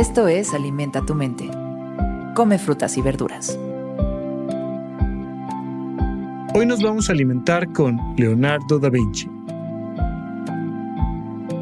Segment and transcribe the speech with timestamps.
[0.00, 1.50] Esto es Alimenta tu mente.
[2.34, 3.58] Come frutas y verduras.
[6.54, 9.28] Hoy nos vamos a alimentar con Leonardo da Vinci.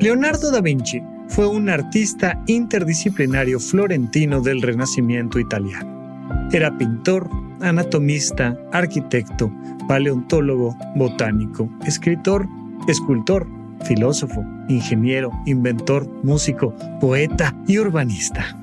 [0.00, 6.48] Leonardo da Vinci fue un artista interdisciplinario florentino del Renacimiento italiano.
[6.52, 7.28] Era pintor,
[7.60, 9.52] anatomista, arquitecto,
[9.86, 12.48] paleontólogo, botánico, escritor,
[12.88, 13.46] escultor,
[13.84, 18.56] filósofo, ingeniero, inventor, músico, poeta y urbanista.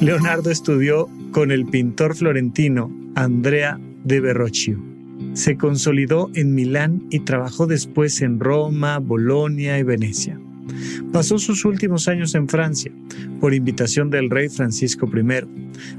[0.00, 4.82] Leonardo estudió con el pintor florentino Andrea de Verrocchio.
[5.34, 10.38] Se consolidó en Milán y trabajó después en Roma, Bolonia y Venecia.
[11.12, 12.92] Pasó sus últimos años en Francia,
[13.40, 15.46] por invitación del rey Francisco I.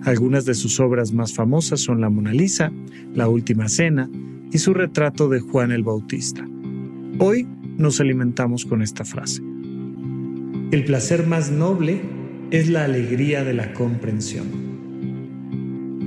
[0.03, 2.71] Algunas de sus obras más famosas son La Mona Lisa,
[3.13, 4.09] La Última Cena
[4.51, 6.47] y su retrato de Juan el Bautista.
[7.19, 9.41] Hoy nos alimentamos con esta frase.
[10.71, 12.01] El placer más noble
[12.51, 14.73] es la alegría de la comprensión.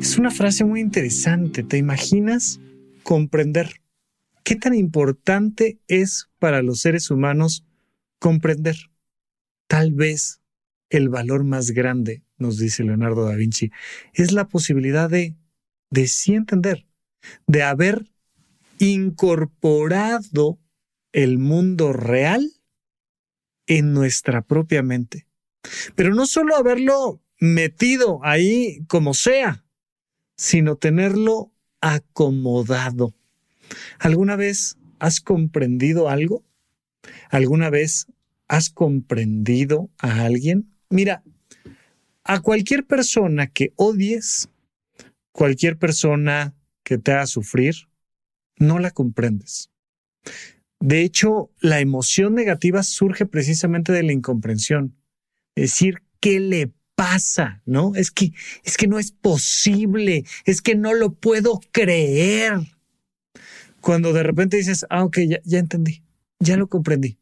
[0.01, 1.63] Es una frase muy interesante.
[1.63, 2.61] ¿Te imaginas
[3.03, 3.81] comprender?
[4.45, 7.65] ¿Qué tan importante es para los seres humanos
[8.19, 8.77] comprender?
[9.67, 10.41] Tal vez
[10.91, 13.71] el valor más grande, nos dice Leonardo da Vinci,
[14.13, 15.35] es la posibilidad de,
[15.91, 16.87] de sí entender,
[17.47, 18.07] de haber
[18.79, 20.59] incorporado
[21.17, 22.53] el mundo real
[23.67, 25.27] en nuestra propia mente.
[25.95, 29.65] Pero no solo haberlo metido ahí como sea,
[30.37, 33.15] sino tenerlo acomodado.
[33.99, 36.45] ¿Alguna vez has comprendido algo?
[37.31, 38.09] ¿Alguna vez
[38.47, 40.71] has comprendido a alguien?
[40.91, 41.25] Mira,
[42.25, 44.51] a cualquier persona que odies,
[45.33, 47.75] cualquier persona que te haga sufrir,
[48.59, 49.71] no la comprendes.
[50.81, 54.97] De hecho, la emoción negativa surge precisamente de la incomprensión.
[55.55, 57.63] Decir, ¿qué le pasa?
[57.65, 57.95] ¿No?
[57.95, 58.33] Es que,
[58.65, 62.59] es que no es posible, es que no lo puedo creer.
[63.81, 66.03] Cuando de repente dices, ah, ok, ya, ya entendí,
[66.41, 67.19] ya lo comprendí.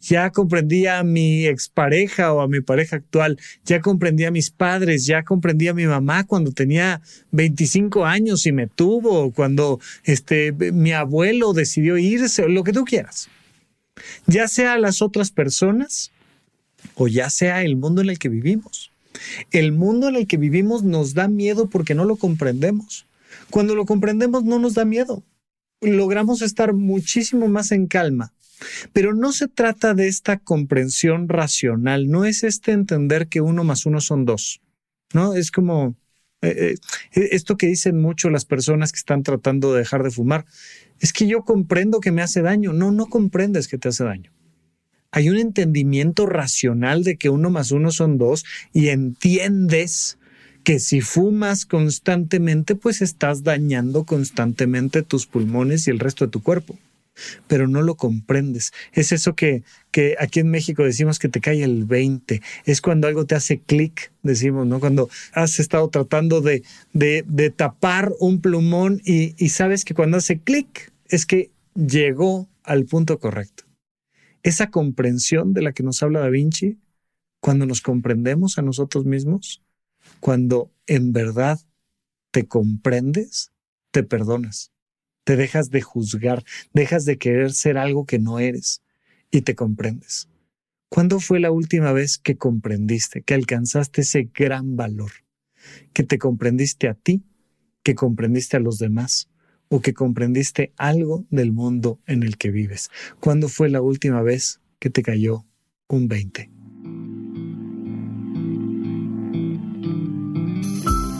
[0.00, 5.06] Ya comprendí a mi expareja o a mi pareja actual, ya comprendí a mis padres,
[5.06, 7.00] ya comprendí a mi mamá cuando tenía
[7.30, 13.28] 25 años y me tuvo, cuando este, mi abuelo decidió irse, lo que tú quieras.
[14.26, 16.10] Ya sea las otras personas
[16.94, 18.90] o ya sea el mundo en el que vivimos.
[19.50, 23.06] El mundo en el que vivimos nos da miedo porque no lo comprendemos.
[23.50, 25.22] Cuando lo comprendemos no nos da miedo.
[25.80, 28.32] Logramos estar muchísimo más en calma
[28.92, 33.86] pero no se trata de esta comprensión racional, no es este entender que uno más
[33.86, 34.60] uno son dos,
[35.12, 35.34] ¿no?
[35.34, 35.96] Es como
[36.42, 36.74] eh,
[37.14, 40.44] eh, esto que dicen mucho las personas que están tratando de dejar de fumar,
[40.98, 42.72] es que yo comprendo que me hace daño.
[42.72, 44.32] No, no comprendes que te hace daño.
[45.12, 50.18] Hay un entendimiento racional de que uno más uno son dos y entiendes
[50.64, 56.42] que si fumas constantemente, pues estás dañando constantemente tus pulmones y el resto de tu
[56.42, 56.78] cuerpo
[57.46, 58.72] pero no lo comprendes.
[58.92, 62.42] Es eso que, que aquí en México decimos que te cae el 20.
[62.64, 64.80] Es cuando algo te hace clic, decimos, ¿no?
[64.80, 66.62] Cuando has estado tratando de,
[66.92, 72.48] de, de tapar un plumón y, y sabes que cuando hace clic es que llegó
[72.62, 73.64] al punto correcto.
[74.42, 76.78] Esa comprensión de la que nos habla Da Vinci,
[77.40, 79.62] cuando nos comprendemos a nosotros mismos,
[80.20, 81.60] cuando en verdad
[82.30, 83.52] te comprendes,
[83.90, 84.71] te perdonas
[85.24, 88.82] te dejas de juzgar, dejas de querer ser algo que no eres
[89.30, 90.28] y te comprendes.
[90.88, 95.12] ¿Cuándo fue la última vez que comprendiste, que alcanzaste ese gran valor,
[95.92, 97.22] que te comprendiste a ti,
[97.82, 99.28] que comprendiste a los demás
[99.68, 102.90] o que comprendiste algo del mundo en el que vives?
[103.20, 105.46] ¿Cuándo fue la última vez que te cayó
[105.88, 106.50] un 20?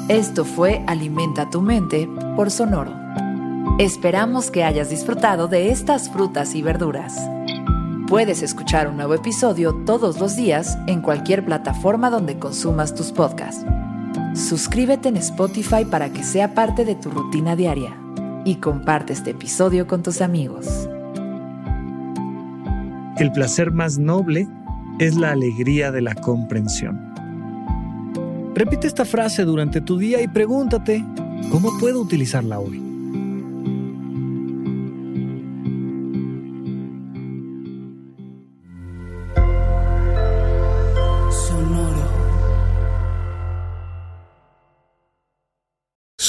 [0.09, 3.02] Esto fue Alimenta tu mente por Sonoro.
[3.79, 7.19] Esperamos que hayas disfrutado de estas frutas y verduras.
[8.07, 13.65] Puedes escuchar un nuevo episodio todos los días en cualquier plataforma donde consumas tus podcasts.
[14.35, 17.97] Suscríbete en Spotify para que sea parte de tu rutina diaria
[18.45, 20.67] y comparte este episodio con tus amigos.
[23.17, 24.47] El placer más noble
[24.99, 27.01] es la alegría de la comprensión.
[28.55, 31.03] Repite esta frase durante tu día y pregúntate,
[31.51, 32.92] ¿cómo puedo utilizarla hoy?